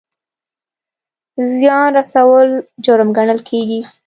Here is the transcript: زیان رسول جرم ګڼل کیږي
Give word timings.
زیان 1.53 1.89
رسول 1.99 2.47
جرم 2.85 3.09
ګڼل 3.17 3.39
کیږي 3.49 3.81